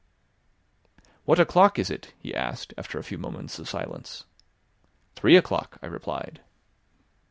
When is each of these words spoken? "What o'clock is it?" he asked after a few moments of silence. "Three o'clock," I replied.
"What 1.25 1.39
o'clock 1.39 1.77
is 1.77 1.91
it?" 1.91 2.11
he 2.19 2.33
asked 2.33 2.73
after 2.75 2.97
a 2.97 3.03
few 3.03 3.19
moments 3.19 3.59
of 3.59 3.69
silence. 3.69 4.23
"Three 5.15 5.35
o'clock," 5.37 5.77
I 5.83 5.85
replied. 5.85 6.41